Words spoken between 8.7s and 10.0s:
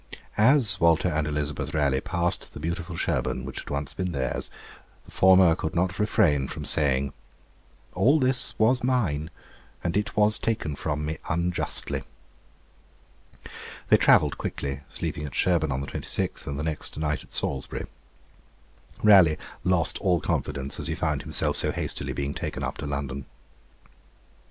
mine, and